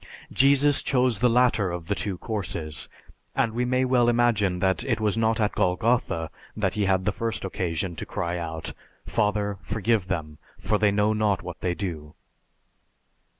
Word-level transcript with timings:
Jesus 0.33 0.81
chose 0.81 1.19
the 1.19 1.29
latter 1.29 1.69
of 1.69 1.85
the 1.85 1.93
two 1.93 2.17
courses, 2.17 2.89
and 3.35 3.53
we 3.53 3.65
may 3.65 3.85
well 3.85 4.09
imagine 4.09 4.57
that 4.57 4.83
it 4.83 4.99
was 4.99 5.15
not 5.15 5.39
at 5.39 5.53
Golgotha 5.53 6.31
that 6.57 6.73
he 6.73 6.85
had 6.85 7.05
the 7.05 7.11
first 7.11 7.45
occasion 7.45 7.95
to 7.97 8.05
cry 8.07 8.39
out, 8.39 8.73
"Father, 9.05 9.59
forgive 9.61 10.07
them 10.07 10.39
for 10.59 10.79
they 10.79 10.89
know 10.89 11.13
not 11.13 11.43
what 11.43 11.59
they 11.61 11.75
do!" 11.75 12.15